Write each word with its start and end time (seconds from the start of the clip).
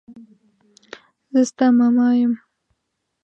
زه 1.31 1.41
ستا 1.49 1.65
ماما 1.77 2.07
يم. 2.19 2.33